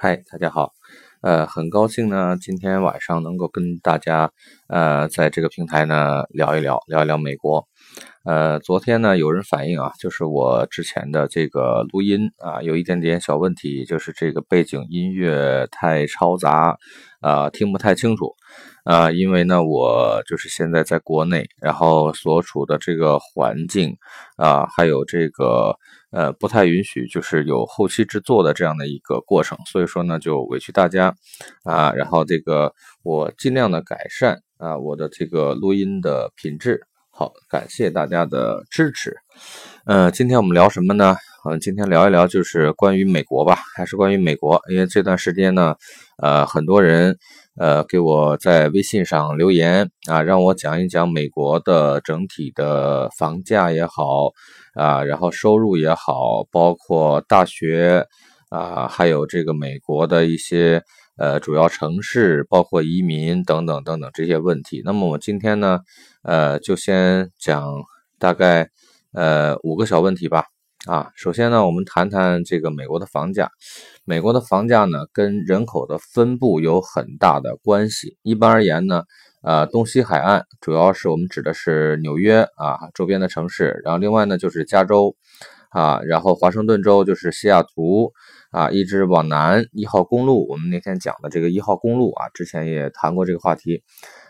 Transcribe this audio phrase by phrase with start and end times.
[0.00, 0.74] 嗨，大家好，
[1.22, 4.30] 呃，很高兴呢，今天晚上能够跟大家，
[4.68, 7.66] 呃，在这个平台呢聊一聊，聊一聊美国。
[8.24, 16.78] 呃，昨天呢，有人反映啊，就是我之前的这个录音啊，有一点点小问题，就是这个背景音乐太嘈杂，
[17.20, 18.36] 啊，听不太清楚。
[18.88, 23.94] 啊，因为呢，我就是现在在国内，然后所处的这个环境
[24.38, 25.76] 啊，还有这个
[26.10, 31.14] 呃，不太允许就是有后期制作的这样的一个过程，所以说呢，就委屈大家
[31.64, 32.72] 啊，然后这个
[33.02, 36.80] 我尽量的改善啊，我的这个录音的品质。
[37.10, 39.14] 好，感谢大家的支持。
[39.84, 41.14] 呃，今天我们聊什么呢？
[41.44, 44.62] 嗯，今天聊一聊就是关于美国吧，还是关于美国？
[44.70, 45.74] 因为这段时间呢，
[46.22, 47.18] 呃，很多人。
[47.58, 54.32] 呃，给我在微信上留言啊，让我讲一讲美国的整体的房价也好
[54.74, 58.06] 啊，然后收入也好，包括大学
[58.48, 60.82] 啊，还有这个美国的一些
[61.16, 64.80] 呃主要城市，包括移民等等等等这些问题。
[64.84, 65.80] 那么我今天呢，
[66.22, 67.72] 呃，就先讲
[68.18, 68.68] 大概
[69.12, 70.44] 呃五个小问题吧。
[70.88, 73.50] 啊，首先呢，我们谈谈这个美国的房价。
[74.06, 78.16] 美国的房价呢，跟人口的分布有很大的关系。
[78.22, 79.02] 一般而言呢，
[79.42, 85.14] 呃，东西海岸主要是我们指的是纽约啊周边的城市，然后另外呢就是加州
[85.68, 88.14] 啊，然后华盛顿州就是西雅图
[88.50, 93.82] 啊，一直往南一号公路，我们那天讲的这个一号公路啊，之前也谈过这个话题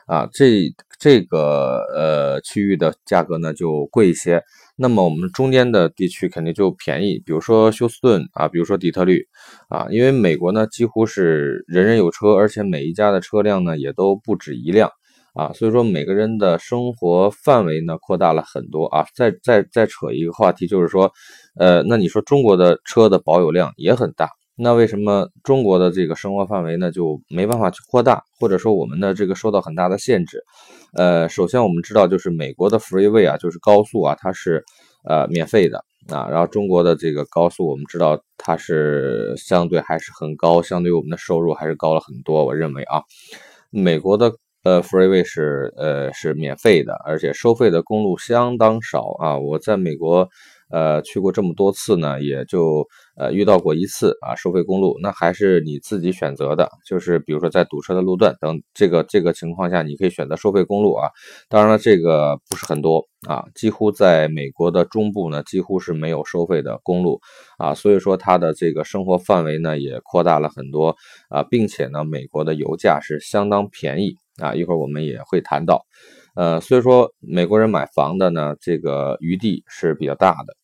[0.09, 4.43] 啊，这这个呃区域的价格呢就贵一些。
[4.81, 9.27] 那么我们中间的地区肯定就便宜，比如说休斯顿啊，比如说底特律
[9.69, 14.89] 啊，因为美国呢几乎是人人有车，而且每一家的车辆呢也都不止一辆
[15.35, 19.05] 啊，所以说每个人的生活范围呢扩大了很多啊。
[19.17, 21.11] 再再再扯一个话题，就是说，
[21.59, 24.38] 呃，那你说中国的车的保有量也很大。
[24.61, 30.43] 那为什么中国的这个生活范围呢就没办法去扩大，或者说我们的这个受到很大的限制？
[30.95, 34.65] 呃，首先我们知道就是美国的 freeway 啊，就是高速啊，它是
[35.05, 36.29] 呃免费的啊。
[36.29, 42.45] 然后中国的这个高速，我们知道它是相对还是很高，相对于我们的收入还是高了很多。
[42.45, 43.03] 我认为啊，
[43.71, 44.33] 美国的
[44.65, 49.39] 呃 freeway 是呃是免费的，而且收费的公路相当少啊。
[49.39, 50.29] 我在美国。
[50.71, 52.87] 呃，去过这么多次呢，也就
[53.17, 61.09] 呃遇到过一次啊，收费公路，那还是你自己选择的，就是比如说在堵车的路段等这个这个情况下，你可以选择收费公路啊。
[61.49, 67.21] 当然了，这个不是很多啊，几乎在美国的中部呢，几乎是没有收费的公路
[67.59, 70.95] 啊，所以说它的这个生活范围呢也扩大了很多
[71.31, 75.87] 啊，并且呢，美国的油价是相当便宜啊，一会儿我们也会谈到。
[76.39, 80.55] 呃，所以说美国人买房的呢，这个余地是比较大的。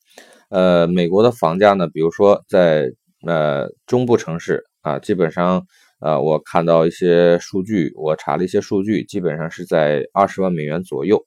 [0.48, 2.92] 呃，美国的房价呢，比如说在
[3.26, 5.66] 呃中部城市啊，基本上
[5.98, 11.26] 呃我看到一些数据，我查了一些数据，基本上是在二十万美元左右。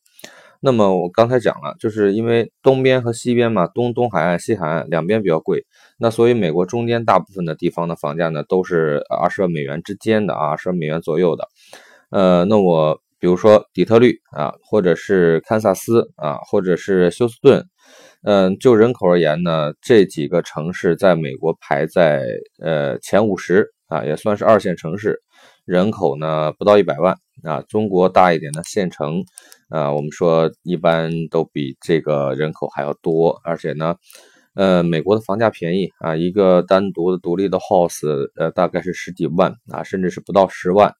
[0.61, 5.65] 那么我刚才讲了，就是因为东边和西边嘛，东东海岸、西海岸两边比较贵，
[5.99, 11.49] 那所以美国中间大部分的地方的房价呢，都是二十万美元之间的啊，二十万美元左右的。
[12.11, 13.01] 呃，那我。
[13.19, 17.65] 比如说底特律啊，或者是堪萨斯啊，或者是休斯顿，
[18.23, 22.27] 嗯，就人口而言呢，这几个城市在美国排在
[22.61, 25.21] 呃前五十啊，也算是二线城市，
[25.65, 27.63] 人口呢不到一百万啊。
[27.67, 29.23] 中国大一点的县城
[29.69, 33.95] 啊，我们说一般都比这个人口还要多，而且呢，
[34.53, 40.93] 呃，美国的房价便宜啊，一个单独的独立的 house，呃，大概是十几万啊，甚至是不到十万。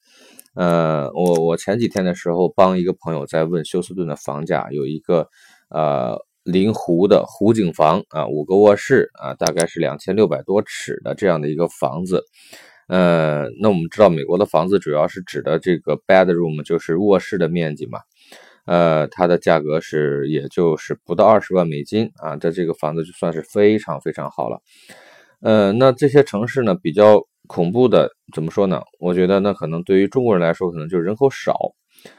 [0.58, 5.30] 呃，我我前几天的时候帮一个朋友在问休斯顿的房价，有一个
[5.70, 12.24] 呃临湖的湖景房啊，五个卧室啊，大概是两千六百多尺的这样的一个房子。
[12.88, 18.00] 呃，那我们知道美国的房子主要是指的这个 bedroom，就是卧室的面积嘛。
[18.66, 24.60] 呃，它的价格是也就是不到二十万美金啊，在这个房子就算是非常非常好了。
[25.42, 27.28] 呃，那这些城市呢比较。
[27.48, 28.82] 恐怖的怎么说呢？
[29.00, 31.56] 我觉得那可能对于中国人来说，可能就是人口少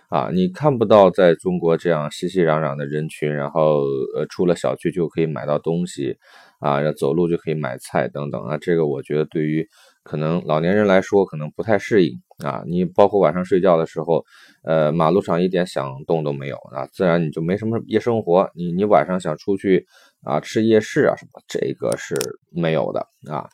[0.09, 3.83] 啊，你看不到在中国这样熙熙攘攘的人群，然后
[4.17, 6.17] 呃出了小区就可以买到东西
[6.61, 9.69] 啊，走路就可以买菜等等啊，这个我觉得对于
[10.03, 12.13] 可能老年人来说可能不太适应
[12.45, 12.63] 啊。
[12.67, 14.25] 你包括晚上睡觉的时候，
[14.65, 18.51] 呃，马路上一点响动都没有啊，自然你就没什么夜生活。
[18.55, 19.87] 你你晚上想出去
[20.25, 22.17] 啊吃夜市啊什么，这个是
[22.51, 23.49] 没有的啊。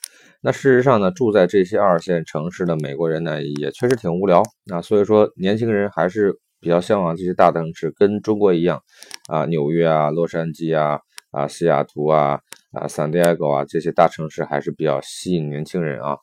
[0.46, 4.82] 那事实上呢，住在这些二线城市的美国人呢，也确实挺无聊啊。
[4.82, 8.82] 所以说，年轻人还是比较向往这些大城市，跟中国一样
[9.26, 11.00] 啊，纽约啊、洛杉矶啊、
[11.31, 12.38] 啊西雅图啊、
[12.73, 16.19] 啊 San Diego 啊这些大城市还是比较吸引年轻人啊。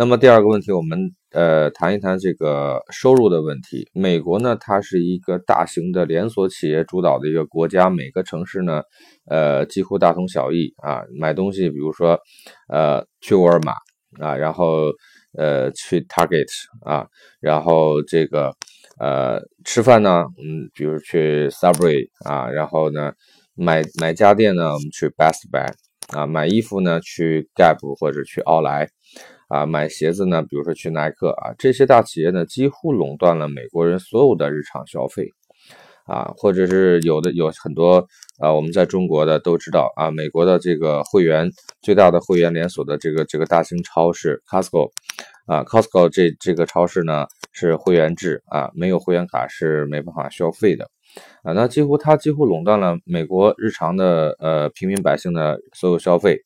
[0.00, 3.86] 那么第二个问题，我们呃谈一谈这个收入的问题。
[3.92, 8.82] 美国呢，它是一个大型的连锁企业主导的一个国家，每个城市呢，
[9.26, 11.02] 呃几乎大同小异啊。
[11.18, 12.18] 买东西，比如说
[12.70, 13.74] 呃去沃尔玛
[14.26, 14.84] 啊，然后
[15.36, 16.48] 呃去 Target
[16.80, 17.06] 啊，
[17.38, 18.54] 然后这个
[18.98, 23.12] 呃吃饭呢，嗯，比如去 Subway 啊，然后呢
[23.54, 25.70] 买买家电呢，我们去 Best Buy
[26.16, 28.88] 啊，买衣服呢去 Gap 或者去奥莱。
[29.50, 35.28] 啊，买鞋子呢，比如说去耐克啊，这些大企业呢，几乎垄断了美国人所有的日常消费，
[36.06, 38.06] 啊，或者是有的有很多
[38.38, 41.50] 啊，我们在中国的都知道啊，美国的这个会员
[41.82, 44.90] 最大的会员连锁的这个这个大型超市 Costco，
[45.46, 50.88] 啊，Costco 这这个超市呢是会员制啊，没有会员卡是没办法消费的，
[51.42, 56.38] 啊，那几乎它几乎垄断了美国日常的呃平民百姓的所有消费，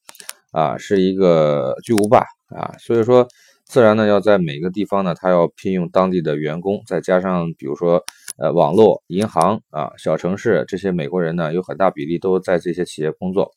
[0.55, 2.25] 啊，是一个巨无霸。
[2.55, 3.27] 啊，所以说，
[3.65, 8.01] 自然呢，要在每个地方呢，他要聘用当地的员工，再加上比如说，
[8.39, 13.51] 呃，网络银行啊，小城市这些美国人呢，有很大比例都在这些企业工作，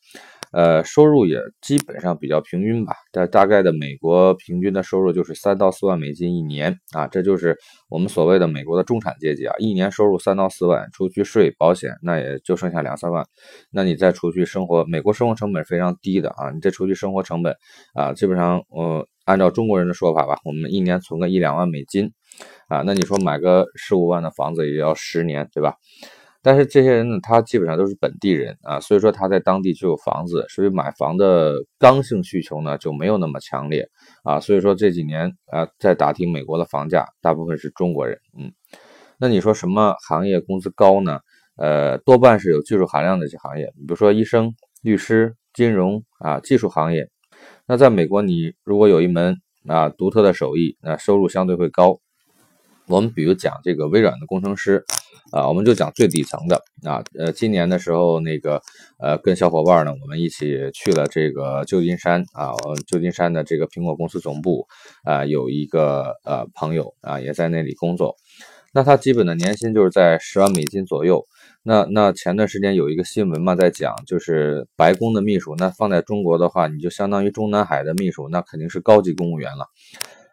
[0.52, 2.94] 呃，收入也基本上比较平均吧。
[3.12, 7.56] 大大概的美国平均的收入就是三到四万美金一年啊，这就是
[7.88, 13.24] 我们所谓的美国的中产阶级啊，一年收入三到四万，除去税保险，那也就剩下两三万，
[13.70, 17.54] 那你再除去生活，美国生活成本非常低的啊，你再除去生活成本
[17.94, 22.10] 啊，基本上呃，按照中国人的说法吧，我们一年存个一两万美金
[22.68, 25.74] 啊，那你说买个十五万的房子也要十年，对吧？
[26.42, 33.88] 但是这些人呢，他基本上都是本地人啊，所以说他在当地就有房子，所以买房的刚性需求呢就没有那么强烈
[34.22, 34.38] 啊。
[34.38, 38.18] 所以说这几年啊，在打听美国的房价，大部分是中国人。
[38.38, 38.52] 嗯，
[39.18, 41.20] 那你说什么行业工资高呢？
[41.56, 47.08] 呃，多半是有技术含量的一些行业，比如说医生、律师、金融啊，技术行业。
[47.66, 49.36] 那在美国，你如果有一门
[49.66, 51.98] 啊独特的手艺，那收入相对会高。
[52.88, 54.84] 我们比如讲这个微软的工程师，
[55.30, 58.62] 啊，我们就讲最底层的啊，呃，今年的时候那个，
[58.98, 62.52] 呃，跟小伙伴呢，我们一起去了这个旧金山啊，
[62.86, 64.66] 旧金山的这个苹果公司总部
[65.04, 68.16] 啊，有一个呃朋友啊，也在那里工作，
[68.72, 71.24] 那他基本的年薪就是在十万美金左右。
[71.64, 79.66] 那那前段时间有一个新闻嘛，在讲就是白宫的秘书，那放在中国的话，你就相当于中南海的秘书，那肯定是高级公务员了。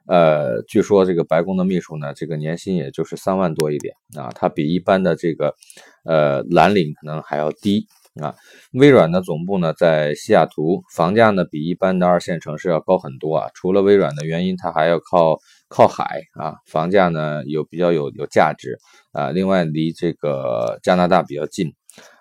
[0.08, 5.56] 呃，据说这个白宫的秘书呢，这个年薪也就是三万多一点啊，他比一般的这个
[6.04, 7.88] 呃蓝领可能还要低
[8.22, 8.36] 啊。
[8.74, 13.50] 微软的总部呢在西雅图，房价呢比一般的二线城市要高很多啊。
[13.56, 18.78] 除了微软的原因，它还要靠靠海啊，房价呢有比较有有价值
[19.12, 19.32] 啊。
[19.32, 21.74] 另外离这个加拿大比较近。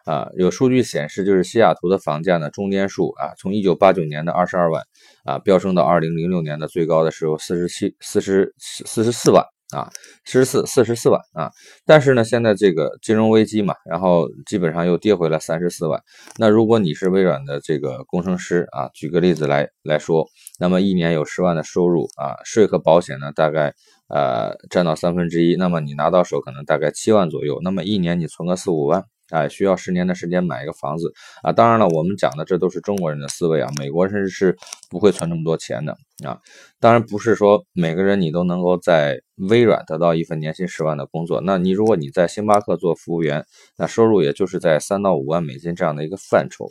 [0.04, 4.82] 啊，有数据显示，就是西雅图的房价呢，中间数啊，从一九八九年的二十二万
[5.24, 9.42] 啊，飙升到二零零六年的最高的时候四十七、四十四十四万
[9.74, 9.88] 啊，
[10.26, 11.50] 四十四、四十四万啊。
[11.86, 15.98] 但是呢，现在这个金融危机嘛，然后基本上又跌回了三十四万。
[16.38, 20.26] 那如果你是微软的这个工程师啊，举个例子来来说，
[20.60, 23.72] 那么一年有十万的收入啊，税和保险呢，大概
[24.08, 29.02] 呃占到三分之一，那么你拿到手可能大概七万左右，那么一年你存个四五万。
[29.30, 31.12] 啊，需要十年的时间买一个房子
[31.42, 31.50] 啊！
[31.52, 34.54] 当然了，我们讲的这都是中国人的思维啊，美国人是
[34.90, 36.38] 不会存这么多钱的啊。
[36.78, 41.40] 当然不是说每个人你都能够在微软得到一份年薪十万的工作。
[41.40, 43.46] 那你如果你在星巴克做服务员，
[43.78, 46.66] 那收入也就是在三到五万美金这样的一个范畴。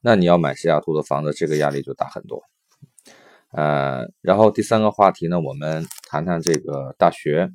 [0.00, 2.42] 那你要买西雅图的房子，这个压力就大很多。
[3.50, 7.50] 呃，然后第三个话题呢，我们谈谈这个大学。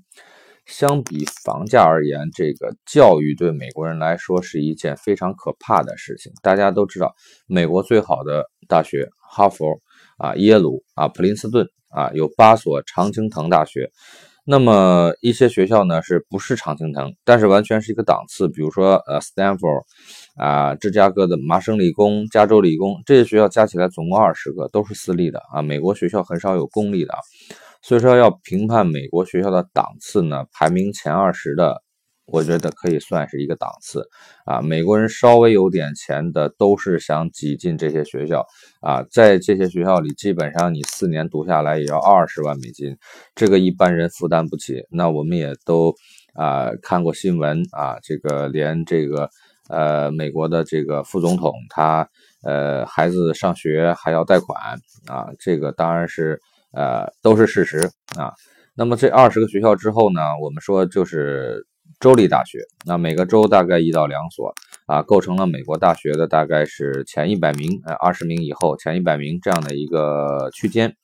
[0.65, 6.31] 相比房价而言，这个教育对美国人来说是一件非常可怕的事情。
[6.41, 7.13] 大家都知道，
[7.47, 9.79] 美国最好的大学哈佛
[10.17, 13.91] 啊、耶鲁啊、普林斯顿啊，有八所常青藤大学。
[14.45, 18.49] 那么一些学校呢，是不是常青藤，但是完全是一个档次。
[18.49, 19.83] 比如说呃，Stanford
[20.35, 25.61] 啊、芝加哥的麻省理工、加州理工这些学校加起来总共二十个，都是私立的啊。
[25.61, 27.13] 美国学校很少有公立的。
[27.83, 31.83] 所以说，要评判美国学校的档次呢，排名前二十的，
[32.25, 34.07] 我觉得可以算是一个档次
[34.45, 34.61] 啊。
[34.61, 38.45] 美国人稍微有点钱的，都是想挤进这些学校
[38.79, 39.03] 啊。
[39.11, 42.95] 在这些学校里，基本上你四年读下来也要二十万美金，
[43.35, 44.81] 这个一般人负担不起。
[44.89, 45.93] 那我们也都
[46.35, 49.29] 啊看过新闻啊，这个连这个
[49.67, 52.07] 呃美国的这个副总统他
[52.43, 54.57] 呃孩子上学还要贷款
[55.07, 56.39] 啊，这个当然是。
[56.73, 58.33] 呃，都是事实啊。
[58.75, 61.65] 那么这二十个学校之后呢，我们说就是
[61.99, 62.59] 州立大学。
[62.85, 64.51] 那每个州大概一到两所
[64.87, 70.95] 啊，构成了美国大学的大概是前一百名，呃，二十名以后前一百名这样的一个区间。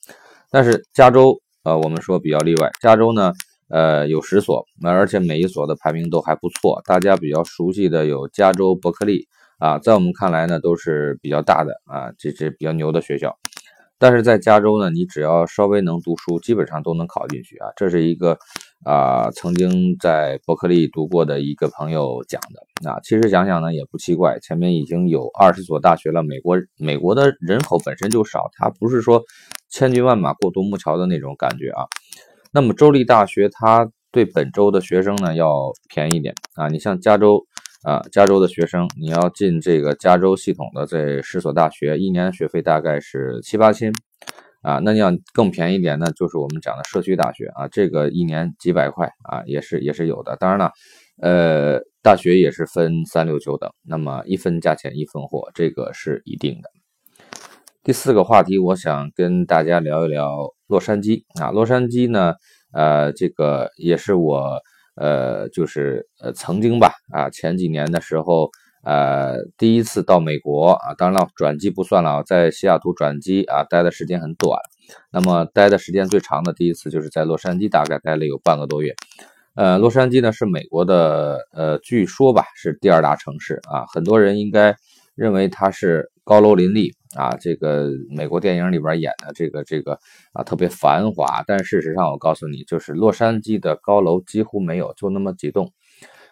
[0.50, 2.72] 但是加州呃，我们说比较例外。
[2.82, 3.32] 加州呢，
[3.70, 6.82] 呃，有十所，而且每一所的排名都还不错。
[6.86, 9.28] 大家比较熟悉的有加州伯克利
[9.60, 13.38] 啊，在我们看来呢，都是比较大的啊，这这比较牛的学校。
[14.00, 17.68] 但是在加州呢，你只要稍微能读书，基本上都能考进去啊。
[17.76, 18.38] 这是一个
[18.86, 22.98] 啊，曾经在伯克利读过的一个朋友讲的啊。
[23.04, 26.24] 其实想想呢，也不奇怪，前面已经有二十所大学了。
[26.24, 29.22] 美国美国的人口本身就少，它不是说
[29.70, 31.84] 千军万马过独木桥的那种感觉啊。
[32.54, 36.70] 那么州立大学它对本州的学生呢要便宜点啊。
[36.70, 37.46] 你像加州。
[37.84, 43.94] 啊，加州的学生，你要进这个加州系统的这十所大学，一年学费大概是七八千，
[44.62, 50.36] 啊，那你要更便宜一点，那就是我们讲的社区大学啊，这个一年几百块啊，也是也是有的。
[50.36, 50.72] 当然了，
[51.22, 56.70] 呃，大学也是分三六九等，那么一分价钱一分货，这个是一定的。
[57.82, 62.34] 第四个话题，我想跟大家聊一聊洛杉矶啊，洛杉矶呢，
[62.74, 64.60] 呃，这个也是我。
[64.96, 68.50] 呃，就是呃，曾经吧，啊，前几年的时候，
[68.84, 74.60] 呃，第一次到美国啊，当然了，转机不算了，在西雅图转机啊，待的时间很短。
[75.12, 78.96] 那么待的时间最长的第一次就是在洛杉矶，大概待了有半个多月。
[79.56, 84.76] 呃，洛杉矶呢是美国的，呃，据说吧是第二大城市啊，很多人应该
[85.16, 86.94] 认为它是高楼林立。
[87.16, 89.98] 啊，这个美国电影里边演的这个这个
[90.32, 91.44] 啊，特别繁华。
[91.48, 95.74] 但事实上，我告诉你，就是洛杉矶的高楼几乎没有，就那么几栋。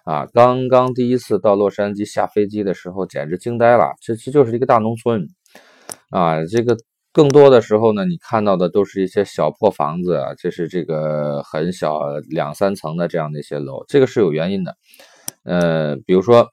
[0.03, 3.95] 啊，刚刚第一次到洛杉矶下飞机的时候，简直惊呆了。
[3.99, 5.27] 这这就是一个大农村
[6.11, 6.45] 啊。
[6.45, 6.77] 这个
[7.11, 13.83] 更多的时候呢，你看到的都是一些小破房子，这是这个很小两三层的这样的一些楼。
[13.87, 14.77] 这个是有原因的。
[15.43, 16.47] 呃，比如说。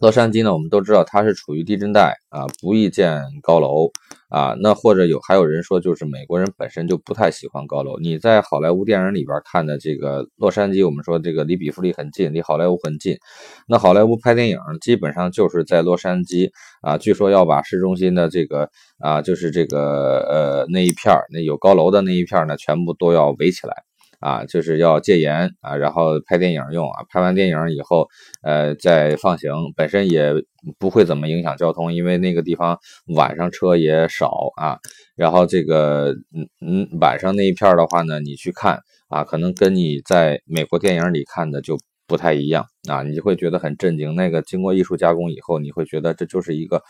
[0.00, 3.90] 洛杉矶呢，我们都知道它是处于地震带啊，不易建高楼
[4.28, 4.54] 啊。
[4.60, 7.98] 那或者有还有人说，就是美国人本身就不太喜欢高楼。
[7.98, 13.18] 你在好莱坞电影里边看的这个洛杉矶，我们说这个离比弗利很近，离好莱坞很近。
[13.66, 23.74] 那好莱坞拍电影基本上就是在洛杉矶啊，据说要把市中心的这个啊，就是这个呃那一片那有高楼的那一片呢，全部都要围起来。
[24.20, 28.08] 啊，就是要戒严啊，然后拍电影用啊，拍完电影以后，
[28.42, 30.32] 呃，再放行，本身也
[30.78, 32.78] 不会怎么影响交通，因为那个地方
[33.14, 34.78] 晚上车也少啊。
[35.16, 41.78] 然后这个，嗯嗯，晚上那一片的话呢，你去看啊，可能跟你在美国电影里看的就。
[42.08, 44.14] 不太一样啊，你会觉得很震惊。
[44.14, 46.82] 那个经过艺术加工以后，你会觉得这就是一个，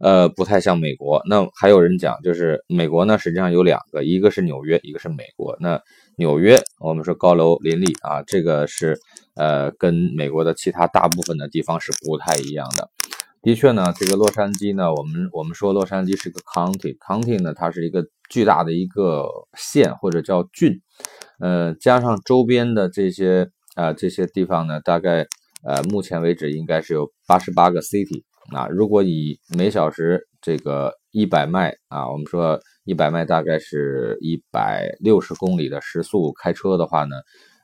[0.00, 1.22] 呃，不太像美国。
[1.28, 5.56] 那还有人讲，就是美国呢，实际上有两个，一个是纽约，一个是美国。
[5.60, 5.80] 那
[6.18, 8.98] 纽约，我们说高楼林立啊，这个是
[9.36, 12.90] 呃，跟美国的其他大部分的地方是不太一样的。
[13.40, 20.80] 的确呢，这个洛杉矶呢，我们我们说洛杉矶是个 county，county 呢，它是一个巨大的一个县或者叫郡，
[21.40, 23.48] 呃，加上周边的这些。
[23.74, 25.24] 啊，这些地方呢，大概
[25.62, 28.66] 呃，目前为止应该是有八十八个 city 啊。
[28.66, 37.16] 如果以每小时这个一百迈啊，我们说一百迈大概是一百六十公里的时速开车的话呢，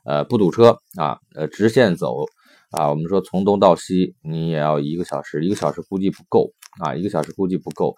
[0.05, 2.25] 呃，不堵车啊，呃，直线走
[2.69, 7.95] 啊，我们说从东到西你也要一个小时，一个小时估计不够啊，一个小时估计不够。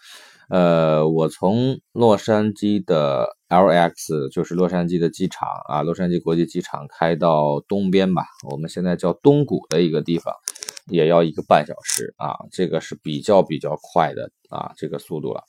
[0.48, 10.34] 呃，我从洛杉矶的 LX，就是洛杉矶的机场啊，洛杉矶国际机场开到东边吧，我们现在叫东谷的一个地方，
[10.90, 15.44] 也要一个半小时啊，这个是比较比较快的啊，这个速度了。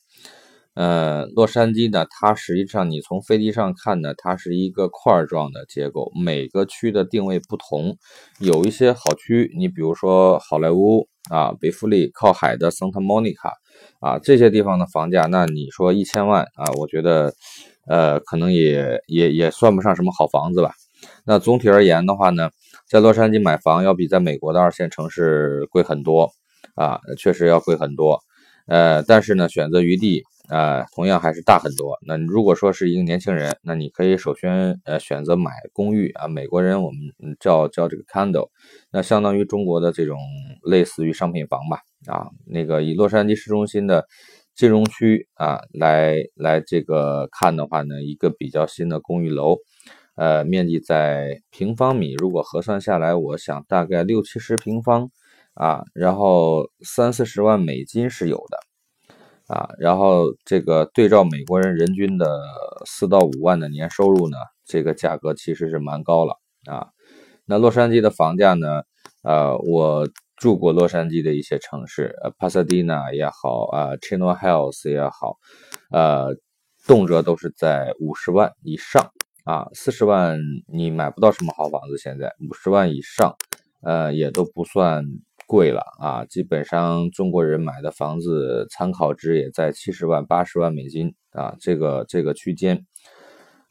[0.79, 7.97] 呃，洛杉矶呢，它实际上你从飞机上看呢，它是一个块状的结构，每个区的定位不同，
[8.39, 13.51] 有一些好区，你比如说好莱坞啊，北弗利靠海的 Santa Monica。
[14.01, 16.71] 啊，这些地方的房价，那你说一千万啊？
[16.79, 17.33] 我觉得，
[17.89, 20.73] 呃，可能也也也算不上什么好房子吧。
[21.25, 22.51] 那总体而言的话呢，
[22.89, 26.31] 在洛杉矶买房要比在美国的二线城市贵很多
[26.75, 28.21] 啊，确实要贵很多。
[28.67, 31.99] 呃，但是呢，选择余地啊，同样还是大很多。
[32.07, 37.01] 那如果说是一个年轻人，那你可以首先呃选择买公寓啊，美国人我们
[37.39, 38.49] 叫叫这个 condo，
[38.91, 40.19] 那相当于中国的这种
[40.63, 41.81] 类似于商品房吧。
[42.07, 44.07] 啊，那个以洛杉矶市中心的
[44.55, 49.57] 金融区啊来来这个看的话呢，一个比较新的公寓楼，
[50.15, 55.11] 呃，面积在平方米，如果核算下来，我想大概六七十平方
[55.55, 58.59] 啊，然后三四十万美金是有的
[59.49, 62.41] 啊，然后这个对照美国人人均的
[62.87, 66.89] 四到五万的年收入呢，这个价格其实是蛮高了啊。
[67.45, 68.83] 那洛杉矶的房价呢，
[69.23, 70.09] 呃，我。
[70.41, 75.37] 住过洛杉矶的一些城市，呃，帕萨迪纳也好，啊，Chino Hills 也好，
[75.91, 76.29] 呃，
[76.87, 79.11] 动辄都是在五十万以上
[79.43, 80.39] 啊，四十万
[80.73, 83.35] 你买不到什么好房子，现在五十万以上，
[83.83, 85.05] 呃，也都不算
[85.49, 86.25] 贵了啊。
[86.27, 92.87] 基本上中国人买的房子参考值也在七十万、八十万美金啊，这个这个区间。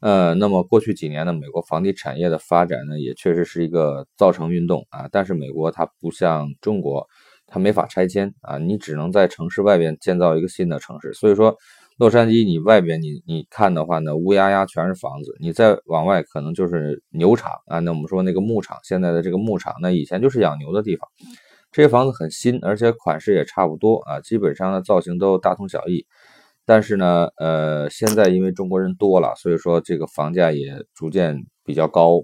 [0.01, 5.07] 呃，那么过去几年呢，美国房地产业的发展呢，也确实是一个造城运动啊。
[5.11, 7.07] 但是美国它不像中国，
[7.45, 11.55] 它没法拆迁啊，你只能在城市外边建造一个新的城市，所以说。
[11.99, 17.79] 洛杉矶，你外边你你看的话呢，乌压压全是房子，你再往外可能就是牛场啊。
[17.79, 21.09] 那我们说那个牧场，现在的这个牧场，那以前就是养牛的地方。
[21.77, 26.07] 这些房子很新，而且款式也差不多啊，基本上呢造型都大同小异。
[26.65, 32.23] 但是呢，呃，现在因为中国人多了，所以说这个房价也逐渐比较高。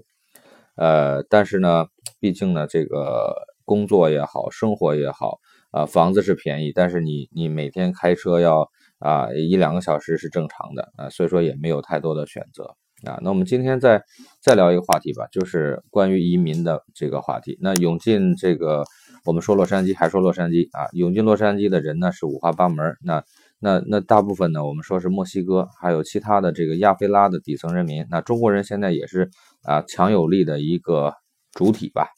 [0.74, 1.86] 呃，但是呢，
[2.18, 3.32] 毕竟呢，这个
[3.64, 5.38] 工作也好，生活也好
[5.70, 8.68] 啊，房子是便宜，但是你你每天开车要。
[8.98, 13.18] 啊，一两个小时是正常的啊，所以说也没有太多的选择啊。
[13.22, 14.02] 那我们今天再
[14.40, 17.58] 再聊一个话题吧，就是关于移民的这个话题。
[17.60, 18.84] 那涌进这个，
[19.24, 22.96] 我们说洛杉矶还说洛杉矶啊，涌进洛杉矶的人呢是五花八门。
[23.02, 23.22] 那
[23.58, 28.06] 那那大部分呢，我们说是墨西哥，还有其他的这个亚非拉的底层人民。
[28.10, 29.30] 那中国人现在也是
[29.62, 31.14] 啊强有力的一个
[31.52, 32.08] 主体吧。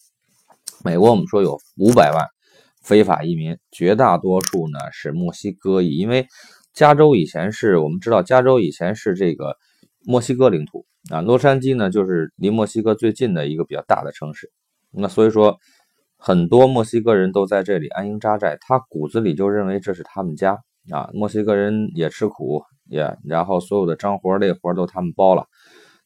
[0.84, 2.26] 美国我们说有五百万
[2.82, 6.26] 非法移民，绝大多数呢是墨西哥裔，因为。
[6.76, 9.56] 加州以前是我们知道，加州以前是这个
[10.06, 11.20] 墨西哥领土啊。
[11.20, 14.52] 洛杉矶呢，就是离墨西哥最近的一个比较大的城市。
[14.92, 15.58] 那所以说，
[16.16, 20.58] 很多墨西哥人都在这里安营扎寨，他骨子里就认为这是他们家
[20.90, 21.10] 啊。
[21.12, 25.46] 墨西哥人也吃苦，也然后所有的脏活累活都他们包了。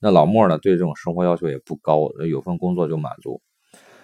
[0.00, 3.42] 那老莫呢，对这种生活要求也不高，有份工作就满足。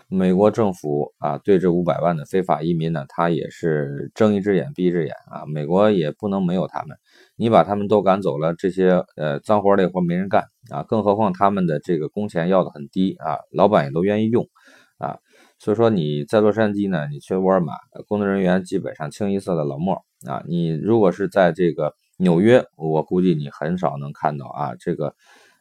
[0.09, 5.45] 美国政府啊，对这五百万的非法移民呢，他也是睁一只眼闭一只眼啊。
[5.47, 6.97] 美国也不能没有他们，
[7.35, 10.85] 你把他们都赶走了，这些呃脏活累活没人干啊。
[10.85, 14.47] 更何况他们的这个工钱要的很低啊，老板也都愿意用
[14.99, 15.19] 啊。
[15.59, 17.73] 所以说你在洛杉矶呢，你去沃尔玛，
[18.07, 19.97] 工作人员基本上清一色的老莫
[20.29, 20.45] 啊。
[20.47, 25.17] 你如果是在这个纽约，我估计你很少能看到啊这个。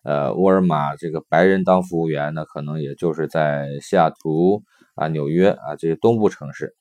[0.06, 4.62] 呃，沃尔玛这个白人当服务员呢，可能也就是在西雅图
[4.94, 6.76] 啊、纽约啊这些东部城市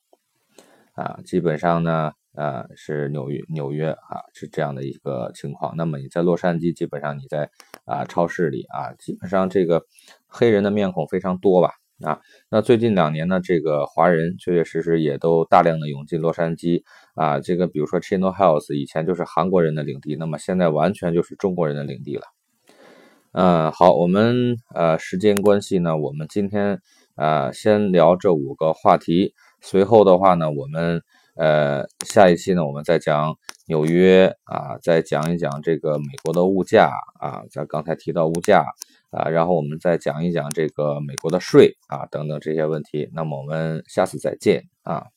[0.93, 5.75] 啊，基本上呢，呃，是纽约纽约啊，是这样的一个情况。
[5.75, 7.49] 那么你在洛杉矶，基本上你在
[7.85, 9.83] 啊超市里啊，基本上这个
[10.27, 11.71] 黑人的面孔非常多吧
[12.03, 12.21] 啊。
[12.51, 16.83] 那最近两年呢，这个华人确确实实也都大量的涌进洛杉矶
[17.15, 17.39] 啊。
[17.39, 22.23] 这个比如说 Chino Hills 以前就是韩国人的领地，那么现在完全就是中国人的领地了。
[23.37, 26.79] 嗯，好，我们呃时间关系呢，我们今天
[27.15, 29.33] 啊先聊这五个话题。
[29.59, 31.01] 随后的话呢，我们
[31.35, 33.35] 呃下一期呢，我们再讲
[33.67, 38.63] 纽约啊，再讲一讲这个美国的物价啊，咱刚才提到物价
[39.11, 43.09] 啊，然后我们再讲一讲这个美国的税啊等等这些问题。
[43.13, 45.07] 那么我们下次再见啊。